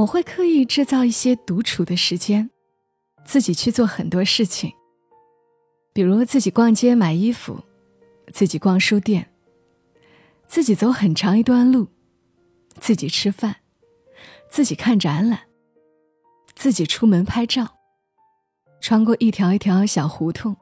[0.00, 2.48] 我会刻意制造一些独处的时间，
[3.26, 4.72] 自己去做很多事情，
[5.92, 7.62] 比如自己逛街买衣服，
[8.32, 9.30] 自己逛书店，
[10.46, 11.86] 自己走很长一段路，
[12.78, 13.56] 自己吃饭，
[14.48, 15.40] 自己看展览，
[16.54, 17.68] 自己出门拍照，
[18.80, 20.56] 穿过一条一条小胡同，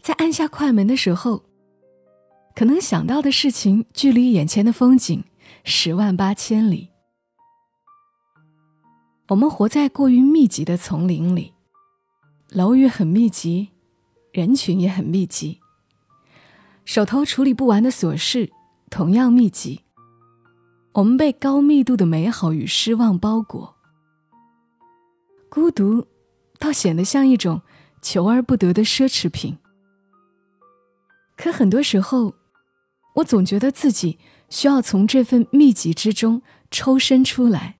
[0.00, 1.44] 在按下快门的时候，
[2.54, 5.22] 可能想到的事情距离眼前的风景
[5.62, 6.88] 十万八千里。
[9.28, 11.52] 我们活在过于密集的丛林里，
[12.48, 13.68] 楼宇很密集，
[14.32, 15.60] 人群也很密集。
[16.86, 18.50] 手头处理不完的琐事
[18.88, 19.82] 同样密集。
[20.92, 23.76] 我们被高密度的美好与失望包裹，
[25.50, 26.06] 孤独，
[26.58, 27.60] 倒显得像一种
[28.00, 29.58] 求而不得的奢侈品。
[31.36, 32.34] 可很多时候，
[33.16, 37.77] 我总觉得自己需要从这份密集之中抽身出来。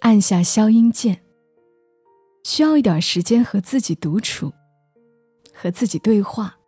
[0.00, 1.22] 按下消音键，
[2.44, 4.52] 需要一点时间和自己独处，
[5.52, 6.58] 和自己对话，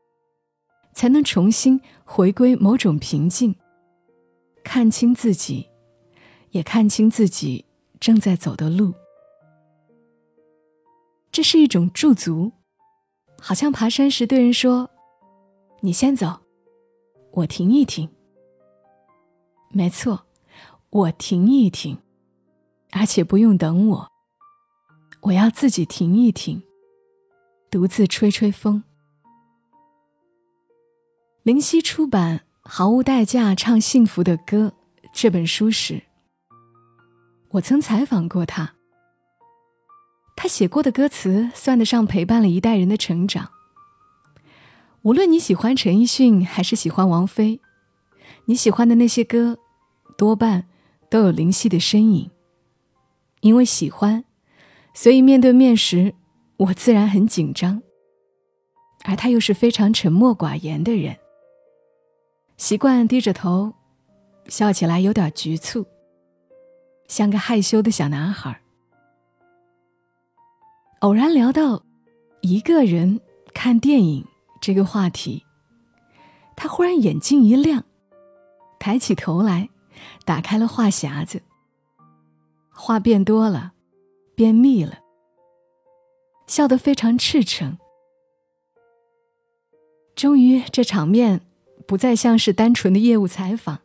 [0.93, 3.55] 才能重新回归某种平静，
[4.65, 5.69] 看清自己，
[6.51, 7.65] 也看清自己
[8.01, 8.93] 正在走的路。
[11.31, 12.51] 这是一种驻足，
[13.41, 14.91] 好像爬山时对人说
[15.83, 16.41] ：“你先走，
[17.31, 18.09] 我停一停。”
[19.71, 20.27] 没错，
[20.91, 21.99] 我停一停。
[22.99, 24.09] 而且不用等我，
[25.21, 26.61] 我要自己停一停，
[27.71, 28.83] 独自吹吹风。
[31.45, 34.73] 林夕出版《毫无代价唱幸福的歌》
[35.13, 36.03] 这本书时，
[37.51, 38.75] 我曾采访过他。
[40.35, 43.53] 他写过的歌词算得上陪伴了一代人的成长。
[45.03, 47.61] 无论你喜欢陈奕迅还是喜欢王菲，
[48.47, 49.57] 你喜欢的那些歌，
[50.17, 50.67] 多半
[51.09, 52.29] 都有林夕的身影。
[53.41, 54.25] 因为喜欢，
[54.95, 56.15] 所以面对面时，
[56.57, 57.83] 我自然很紧张。
[59.05, 61.17] 而他又是非常沉默寡言的人，
[62.57, 63.73] 习惯低着头，
[64.49, 65.87] 笑起来有点局促，
[67.07, 68.61] 像个害羞的小男孩。
[71.01, 71.85] 偶然聊到
[72.41, 73.21] 一个人
[73.55, 74.27] 看电影
[74.61, 75.45] 这个话题，
[76.57, 77.85] 他忽然眼睛一亮，
[78.81, 79.69] 抬起头来，
[80.25, 81.41] 打开了话匣子。
[82.81, 83.73] 话变多了，
[84.37, 85.01] 变密了，
[86.47, 87.77] 笑得非常赤诚。
[90.15, 91.41] 终于，这场面
[91.89, 93.81] 不再像是单纯的业务采访，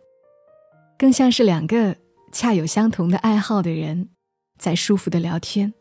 [0.97, 1.97] 更像是两个
[2.31, 4.09] 恰有相同的爱好的人
[4.59, 5.73] 在舒服的聊天。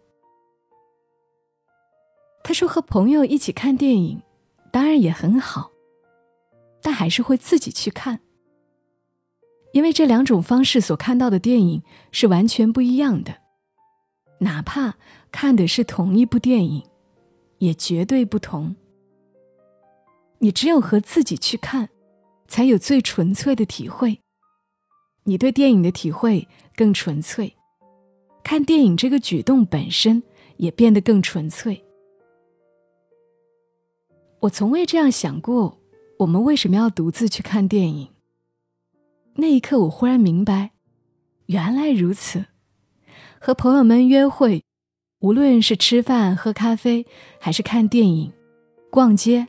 [2.42, 4.22] 他说：“和朋友一起看电影，
[4.72, 5.70] 当然也很好，
[6.80, 8.20] 但还是会自己去看。”
[9.72, 13.38] 因为这两种方式所看到的电影是完全不一样的，
[14.38, 14.94] 哪怕
[15.30, 16.82] 看的是同一部电影，
[17.58, 18.76] 也绝对不同。
[20.38, 21.88] 你只有和自己去看，
[22.48, 24.18] 才有最纯粹的体会。
[25.24, 27.56] 你对电影的体会更纯粹，
[28.42, 30.22] 看电影这个举动本身
[30.56, 31.84] 也变得更纯粹。
[34.40, 35.78] 我从未这样想过，
[36.18, 38.11] 我们为什么要独自去看电影？
[39.34, 40.72] 那一刻，我忽然明白，
[41.46, 42.44] 原来如此。
[43.40, 44.62] 和朋友们约会，
[45.20, 47.06] 无论是吃饭、喝咖啡，
[47.40, 48.32] 还是看电影、
[48.90, 49.48] 逛街，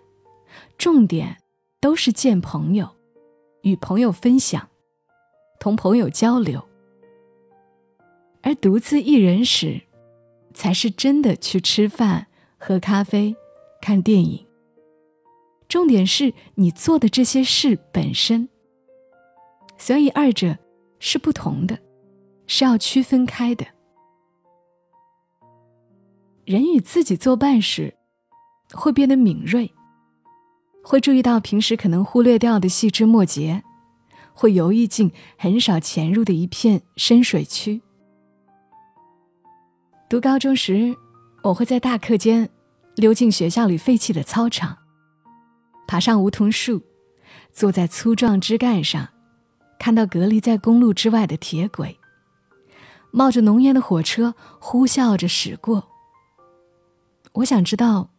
[0.77, 1.37] 重点
[1.81, 2.89] 都是见朋友，
[3.61, 4.69] 与朋友分享，
[5.59, 6.63] 同朋友交流。
[8.41, 9.81] 而独自一人时，
[10.53, 12.27] 才是真的去吃饭、
[12.57, 13.35] 喝咖啡、
[13.81, 14.45] 看电影。
[15.67, 18.49] 重点是你做的这些事本身。
[19.85, 20.57] 所以，二者
[20.97, 21.77] 是不同的，
[22.47, 23.65] 是要区分开的。
[26.45, 27.93] 人与自己作伴时，
[28.71, 29.69] 会变得敏锐，
[30.85, 33.61] 会注意到平时可能忽略掉的细枝末节，
[34.33, 37.81] 会游弋进很少潜入的一片深水区。
[40.09, 40.95] 读高中时，
[41.43, 42.49] 我会在大课间
[42.95, 44.77] 溜进学校里废弃的操场，
[45.85, 46.81] 爬上梧桐树，
[47.51, 49.09] 坐在粗壮枝干上。
[49.83, 51.99] 看到隔离在公路之外的铁轨，
[53.11, 55.89] 冒着浓烟的火车呼啸着驶过。
[57.33, 58.09] 我想知道，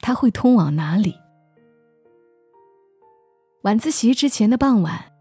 [0.00, 1.14] 它会通往哪里？
[3.62, 5.12] 晚自习之前的傍晚，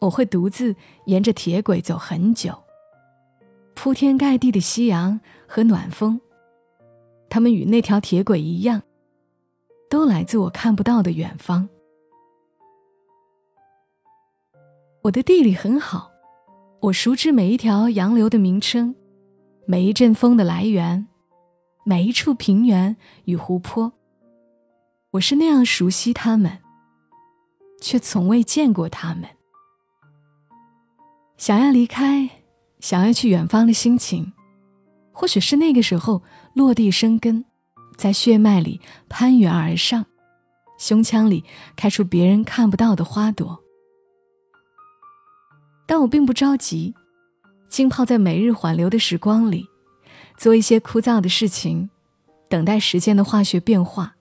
[0.00, 0.76] 我会独自
[1.06, 2.62] 沿着铁轨走很久。
[3.74, 6.20] 铺天盖地的夕阳和暖风，
[7.30, 8.82] 它们与那条铁轨一样，
[9.88, 11.66] 都来自我看不到的远方。
[15.06, 16.10] 我的地理很好，
[16.80, 18.96] 我熟知每一条洋流的名称，
[19.64, 21.06] 每一阵风的来源，
[21.84, 23.92] 每一处平原与湖泊。
[25.12, 26.58] 我是那样熟悉他们，
[27.80, 29.26] 却从未见过他们。
[31.36, 32.28] 想要离开，
[32.80, 34.32] 想要去远方的心情，
[35.12, 37.44] 或许是那个时候落地生根，
[37.96, 40.04] 在血脉里攀援而上，
[40.80, 41.44] 胸腔里
[41.76, 43.62] 开出别人看不到的花朵。
[45.86, 46.94] 但我并不着急，
[47.68, 49.66] 浸泡在每日缓流的时光里，
[50.36, 51.88] 做一些枯燥的事情，
[52.48, 54.16] 等待时间的化学变化。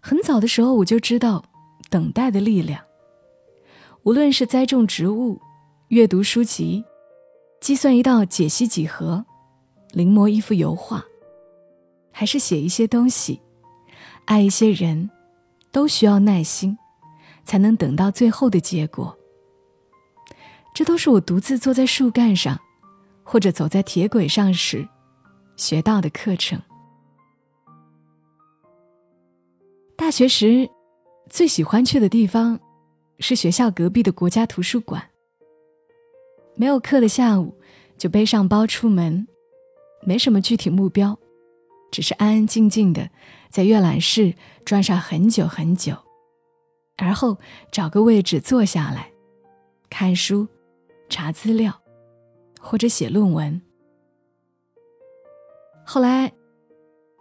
[0.00, 1.44] 很早的时候我就知道
[1.90, 2.80] 等待的力量。
[4.04, 5.40] 无论是栽种植物、
[5.88, 6.84] 阅读书籍、
[7.60, 9.24] 计算一道解析几何、
[9.92, 11.04] 临摹一幅油画，
[12.12, 13.42] 还是写一些东西、
[14.26, 15.10] 爱一些人，
[15.72, 16.78] 都需要耐心，
[17.44, 19.17] 才能等到最后的结果。
[20.78, 22.56] 这都是我独自坐在树干上，
[23.24, 24.88] 或者走在铁轨上时
[25.56, 26.62] 学到的课程。
[29.96, 30.70] 大学时，
[31.28, 32.60] 最喜欢去的地方
[33.18, 35.02] 是学校隔壁的国家图书馆。
[36.54, 37.58] 没有课的下午，
[37.96, 39.26] 就背上包出门，
[40.02, 41.18] 没什么具体目标，
[41.90, 43.10] 只是安安静静的
[43.50, 44.32] 在阅览室
[44.64, 45.96] 转上很久很久，
[46.98, 47.36] 而后
[47.72, 49.10] 找个位置坐下来，
[49.90, 50.46] 看书、
[51.08, 51.72] 查资料，
[52.60, 53.60] 或者写论文。
[55.84, 56.32] 后来，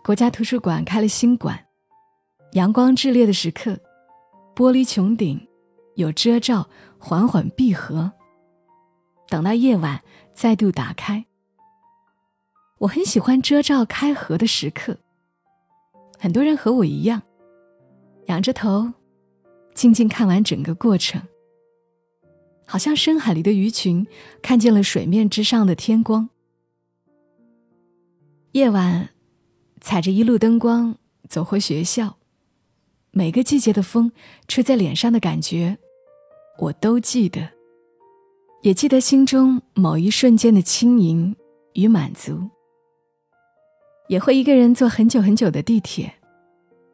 [0.04, 1.66] 国家图书馆开了新馆。
[2.54, 3.78] 阳光炽烈的时刻，
[4.56, 5.48] 玻璃穹顶
[5.96, 6.68] 有遮罩，
[6.98, 8.12] 缓缓闭合。
[9.28, 10.02] 等到夜晚
[10.34, 11.26] 再度打开，
[12.80, 14.98] 我很喜欢遮罩开合的时刻。
[16.18, 17.22] 很多人和我一样，
[18.28, 18.92] 仰着头，
[19.74, 21.22] 静静看完整个过程，
[22.70, 24.06] 好像深海里的鱼群
[24.42, 26.30] 看见了水面之上的天光。
[28.52, 29.10] 夜晚，
[29.80, 30.98] 踩着一路灯光
[31.30, 32.18] 走回学校。
[33.12, 34.12] 每个季节的风
[34.48, 35.78] 吹在脸上的感觉，
[36.60, 37.50] 我都记得，
[38.62, 41.36] 也记得心中某一瞬间的轻盈
[41.74, 42.50] 与满足。
[44.08, 46.14] 也会一个人坐很久很久的地铁，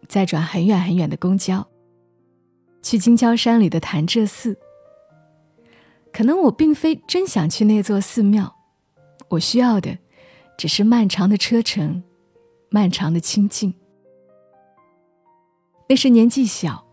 [0.08, 1.68] 再转很远很远的公交，
[2.82, 4.58] 去京郊山里的潭柘寺。
[6.14, 8.56] 可能我并非真想去那座寺庙，
[9.30, 9.98] 我需要的
[10.58, 12.04] 只是漫长的车程，
[12.70, 13.74] 漫长的清静。
[15.90, 16.86] 那时年纪小，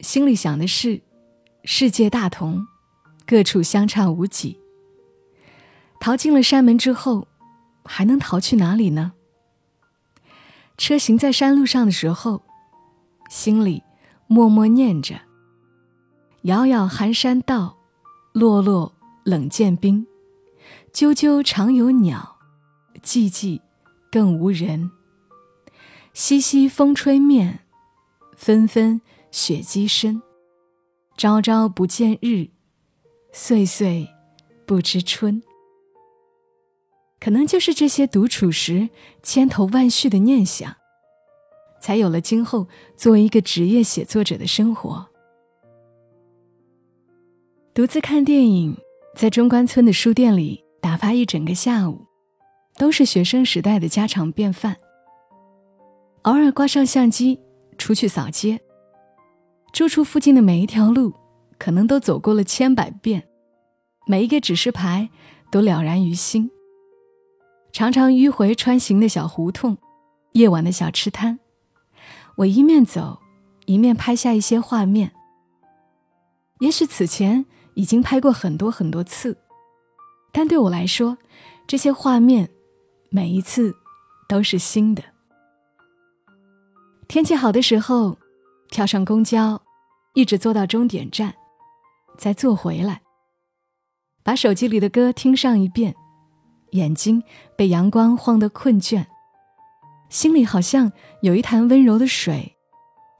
[0.00, 1.00] 心里想的是
[1.64, 2.66] 世界大同，
[3.26, 4.60] 各处相差无几。
[5.98, 7.26] 逃进了山门之后，
[7.84, 9.12] 还能逃去哪里呢？
[10.76, 12.42] 车行在山路上的时候，
[13.30, 13.82] 心里
[14.26, 15.22] 默默念着
[16.44, 17.76] ：“遥遥寒山道，
[18.32, 18.92] 落落
[19.24, 20.06] 冷涧冰。
[20.92, 22.36] 啾啾常有鸟，
[23.02, 23.60] 寂寂
[24.10, 24.90] 更无人。
[26.14, 27.60] 淅淅风吹面。”
[28.40, 30.22] 纷纷雪积身，
[31.18, 32.48] 朝朝不见日，
[33.32, 34.08] 岁岁
[34.64, 35.42] 不知春。
[37.20, 38.88] 可能就是这些独处时
[39.22, 40.74] 千头万绪的念想，
[41.82, 42.66] 才有了今后
[42.96, 45.09] 作为一个职业写作者的生活。
[47.80, 48.76] 独自看电影，
[49.16, 52.04] 在中关村的书店里打发一整个下午，
[52.76, 54.76] 都是学生时代的家常便饭。
[56.24, 57.40] 偶尔挂上相机。
[57.78, 58.60] 出去扫街，
[59.72, 61.14] 住处附近的每一条路，
[61.58, 63.26] 可能都走过了千百遍，
[64.06, 65.08] 每一个指示牌
[65.50, 66.50] 都了然于心。
[67.72, 69.78] 常常迂回穿行的小胡同，
[70.32, 71.40] 夜晚的小吃摊，
[72.36, 73.20] 我一面走，
[73.64, 75.12] 一面拍下一些画面。
[76.58, 79.36] 也许此前已经拍过很多很多次，
[80.32, 81.16] 但对我来说，
[81.66, 82.48] 这些画面
[83.10, 83.74] 每一次
[84.28, 85.02] 都是新的。
[87.08, 88.16] 天气好的时候，
[88.70, 89.60] 跳上公交，
[90.14, 91.34] 一直坐到终点站，
[92.16, 93.02] 再坐回来。
[94.22, 95.94] 把手机里的歌听上一遍，
[96.72, 97.22] 眼睛
[97.56, 99.06] 被阳光晃得困倦，
[100.08, 102.56] 心里好像有一潭温柔的水，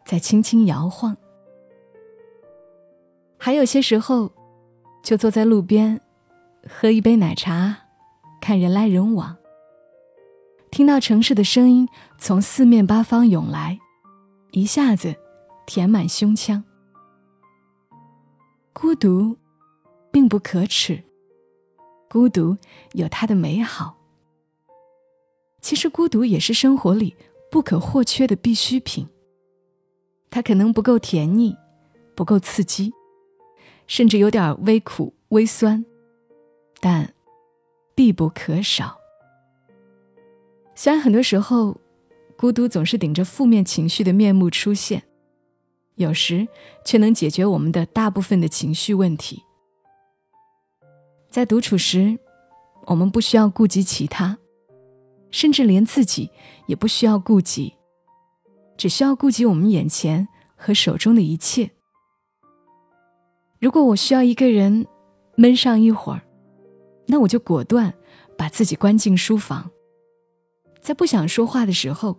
[0.04, 1.16] 在轻轻摇晃。
[3.38, 4.30] 还有些时候，
[5.02, 6.00] 就坐在路边，
[6.68, 7.76] 喝一杯奶茶，
[8.40, 9.36] 看人来人往。
[10.70, 11.88] 听到城市的声音
[12.18, 13.78] 从四面八方涌来，
[14.52, 15.14] 一下子
[15.66, 16.62] 填满胸腔。
[18.72, 19.36] 孤独，
[20.12, 21.02] 并不可耻。
[22.08, 22.56] 孤独
[22.92, 23.96] 有它的美好。
[25.60, 27.16] 其实，孤独也是生活里
[27.50, 29.08] 不可或缺的必需品。
[30.30, 31.56] 它可能不够甜腻，
[32.14, 32.92] 不够刺激，
[33.90, 35.84] 甚至有点微苦、微酸，
[36.78, 37.12] 但
[37.92, 38.96] 必不可少。
[40.76, 41.76] 虽然很多时候，
[42.38, 45.02] 孤独总是顶着负面情绪的面目出现，
[45.96, 46.46] 有时
[46.84, 49.42] 却能解决我们的大部分的情绪问题。
[51.28, 52.16] 在独处时，
[52.86, 54.38] 我们不需要顾及其他，
[55.32, 56.30] 甚至连自己
[56.66, 57.74] 也不需要顾及，
[58.76, 61.72] 只需要顾及我们眼前和手中的一切。
[63.60, 64.86] 如果我需要一个人
[65.36, 66.22] 闷上一会儿，
[67.06, 67.92] 那我就果断
[68.36, 69.70] 把自己关进书房。
[70.80, 72.18] 在不想说话的时候，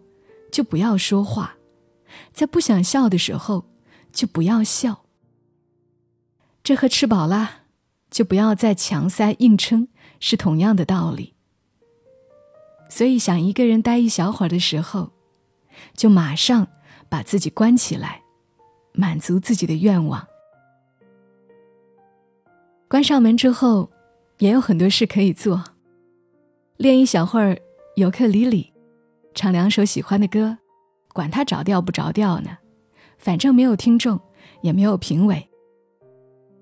[0.51, 1.57] 就不要说话；
[2.31, 3.65] 在不想笑的时候，
[4.13, 5.03] 就不要笑。
[6.63, 7.63] 这和吃饱了
[8.11, 9.87] 就不要再强塞硬撑
[10.19, 11.33] 是同样的道理。
[12.87, 15.11] 所以，想一个人待一小会儿的时候，
[15.95, 16.67] 就马上
[17.09, 18.21] 把自己关起来，
[18.93, 20.27] 满足自己的愿望。
[22.91, 23.89] 关上门之后，
[24.39, 25.63] 也有很多事可以做，
[26.75, 27.57] 练一小会儿
[27.95, 28.73] 尤克里里，
[29.33, 30.57] 唱两首喜欢的歌，
[31.13, 32.57] 管他着调不着调呢，
[33.17, 34.19] 反正没有听众，
[34.61, 35.49] 也没有评委。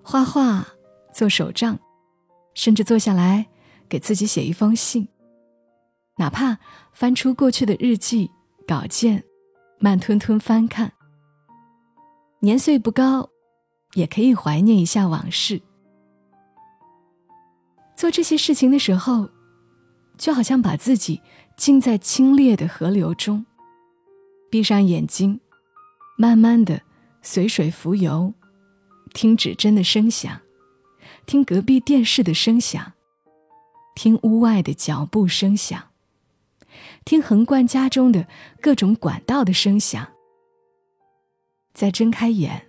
[0.04, 0.68] 画画、
[1.12, 1.80] 做手账，
[2.54, 3.48] 甚至坐下来
[3.90, 5.08] 给自己写一封信，
[6.18, 6.60] 哪怕
[6.94, 8.30] 翻出过去的日记
[8.68, 9.24] 稿件，
[9.80, 10.94] 慢吞吞翻看。
[12.42, 13.32] 年岁不高，
[13.96, 15.64] 也可以怀念一下往事。
[18.00, 19.30] 做这些事情的时候，
[20.18, 21.22] 就好像把自己
[21.58, 23.46] 浸在清冽的河流中，
[24.50, 25.42] 闭上眼睛，
[26.18, 26.82] 慢慢的
[27.22, 28.34] 随水浮游，
[29.14, 30.40] 听指针的声响，
[31.26, 32.94] 听隔壁电视的声响，
[33.96, 35.90] 听屋外的脚步声响，
[37.04, 38.26] 听横贯家中的
[38.62, 40.08] 各种管道的声响。
[41.74, 42.66] 再睁开眼，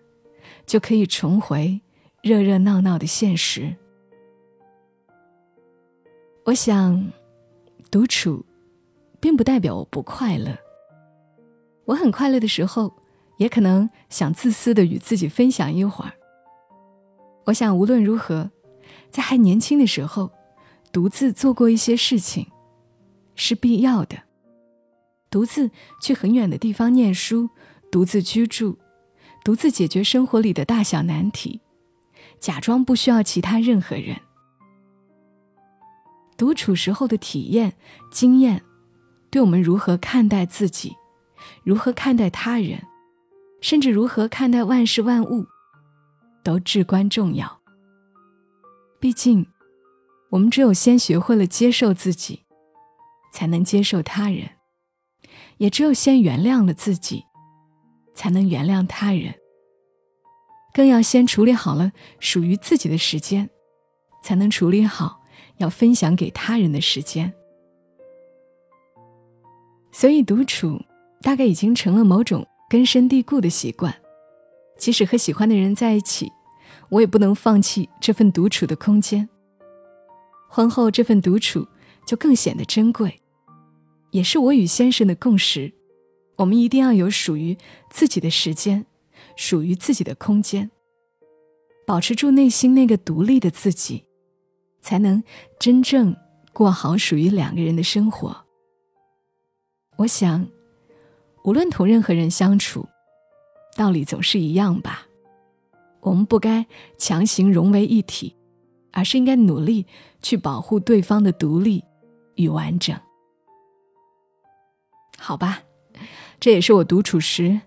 [0.67, 1.81] 就可以重回
[2.21, 3.77] 热热闹闹的现实。
[6.45, 7.13] 我想，
[7.91, 8.45] 独处，
[9.21, 10.57] 并不代表我不快乐。
[11.85, 12.93] 我很快乐的时候，
[13.37, 16.13] 也可能想自私的与自己分享一会儿。
[17.45, 18.51] 我想，无论如何，
[19.11, 20.31] 在还年轻的时候，
[20.91, 22.47] 独自做过一些事情，
[23.35, 24.17] 是必要的。
[25.29, 25.71] 独自
[26.01, 27.51] 去很远的地方念书，
[27.93, 28.79] 独自居住，
[29.45, 31.61] 独自解决生活里的大小难题，
[32.41, 34.17] 假装不需要其他任何人。
[36.41, 37.77] 独处时候的体验、
[38.11, 38.63] 经验，
[39.31, 40.97] 对我们如何看待自己，
[41.65, 42.83] 如何看待他人，
[43.61, 45.45] 甚至如何看待万事万物，
[46.43, 47.61] 都至关重要。
[48.99, 49.49] 毕竟，
[50.31, 52.47] 我们只有先学会了接受自己，
[53.31, 54.49] 才能接受他人；
[55.59, 57.27] 也只有先原谅了自己，
[58.15, 59.35] 才能原谅他人。
[60.73, 63.51] 更要先处理好了属于自己的时间，
[64.25, 65.20] 才能处理好。
[65.61, 67.33] 要分享给他人的时间，
[69.93, 70.81] 所以独处
[71.21, 73.95] 大概已经成了某种根深蒂固的习惯。
[74.79, 76.33] 即使和喜欢的人在一起，
[76.89, 79.29] 我也不能放弃这份独处的空间。
[80.49, 81.69] 婚后这份独处
[82.07, 83.21] 就更显得珍贵，
[84.11, 85.75] 也是我与先生的共识。
[86.37, 87.59] 我们一定要有属于
[87.91, 88.87] 自己的时间，
[89.37, 90.71] 属于自己的空间，
[91.87, 94.07] 保持住内心那个独立的自己。
[94.81, 95.23] 才能
[95.59, 96.17] 真正
[96.53, 98.45] 过好属于两个人的生活。
[99.97, 100.49] 我想，
[101.45, 102.89] 无论同任何人相处，
[103.77, 105.07] 道理总是一样吧。
[106.01, 108.35] 我们不该强行融为一体，
[108.93, 109.87] 而是应该努力
[110.23, 111.85] 去保护对方的独立
[112.37, 112.99] 与完整。
[115.19, 115.63] 好吧，
[116.41, 117.61] 这也是我独处时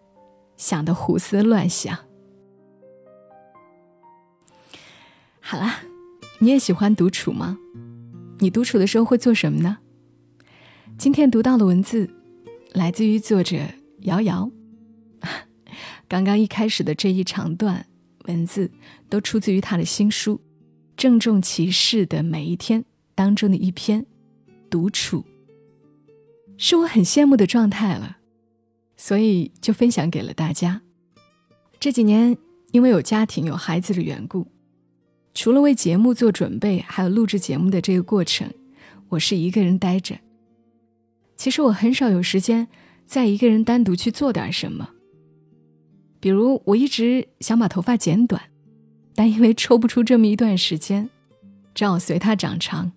[0.57, 1.97] 想的胡思乱想。
[5.39, 5.92] 好了。
[6.43, 7.57] 你也喜欢独处吗？
[8.39, 9.77] 你独处的时候会做什么呢？
[10.97, 12.13] 今天读到的文字
[12.73, 13.61] 来自于作者
[13.99, 14.51] 瑶瑶。
[16.09, 17.85] 刚刚一开始的这一长段
[18.25, 18.69] 文字
[19.07, 20.35] 都出自于他的新书
[20.97, 22.81] 《郑重其事的每一天》
[23.15, 24.05] 当中的一篇。
[24.69, 25.23] 独处
[26.57, 28.17] 是我很羡慕的状态了，
[28.97, 30.81] 所以就分享给了大家。
[31.79, 32.37] 这几年
[32.73, 34.45] 因为有家庭有孩子的缘故。
[35.33, 38.51] 除了为节目做准备，还有录制节目的这个过程，
[39.09, 40.15] 我是一个人待着。
[41.35, 42.67] 其实我很少有时间
[43.05, 44.91] 再一个人单独去做点什么。
[46.19, 48.41] 比如，我一直想把头发剪短，
[49.15, 51.09] 但因为抽不出这么一段时间，
[51.73, 52.91] 只好随它长长。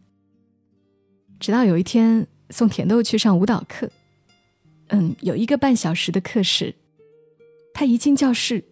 [1.40, 3.90] 直到有一天送甜豆去上舞蹈课，
[4.88, 6.75] 嗯，有一个半小时的课时，
[7.75, 8.62] 他一进教室，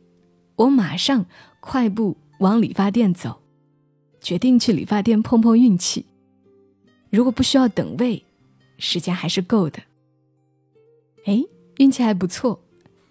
[0.56, 1.26] 我马上
[1.60, 3.40] 快步往理发店走。
[4.24, 6.06] 决定去理发店碰碰运气。
[7.10, 8.24] 如果不需要等位，
[8.78, 9.82] 时间还是够的。
[11.26, 11.44] 哎，
[11.76, 12.58] 运气还不错，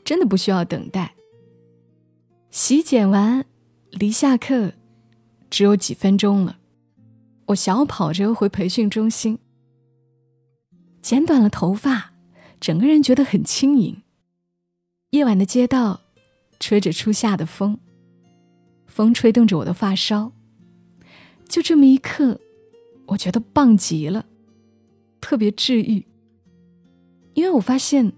[0.03, 1.13] 真的不需要等待。
[2.50, 3.46] 洗剪完，
[3.91, 4.74] 离下课
[5.51, 6.58] 只有几分钟了，
[7.46, 9.38] 我小跑着回培训中心。
[11.00, 12.13] 剪短了头发，
[12.60, 14.01] 整个人觉得很轻盈。
[15.12, 16.01] 夜晚的街道，
[16.60, 17.77] 吹着初夏的风，
[18.88, 20.32] 风吹动着我的发梢。
[21.54, 22.40] 就这么一刻，
[23.06, 24.26] 我觉得棒极了，
[25.22, 26.04] 特别治愈。
[27.36, 28.12] 因为我发现，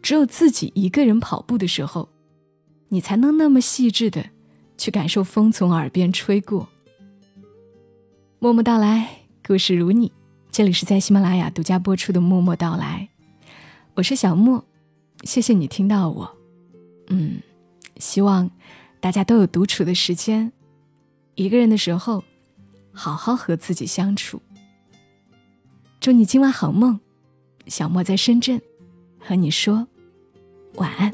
[0.00, 2.08] 只有自己一个人跑步的时候，
[2.90, 4.24] 你才能那么细致的
[4.78, 6.68] 去感受风从耳边吹过。
[8.38, 10.12] 默默到来，故事如你。
[10.52, 13.08] 这里是在喜马拉雅独家播出的《默默到来》，
[13.94, 14.64] 我是小莫，
[15.24, 16.36] 谢谢你听到我。
[17.08, 17.40] 嗯，
[17.96, 18.48] 希望
[19.00, 20.52] 大家都有独处的时间，
[21.34, 22.22] 一个人的时候，
[23.00, 24.42] 好好和自己相处。
[26.00, 27.00] 祝你今晚好梦，
[27.66, 28.60] 小莫在深圳，
[29.18, 29.88] 和你说
[30.74, 31.10] 晚安。